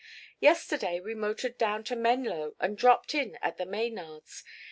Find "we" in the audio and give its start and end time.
0.99-1.13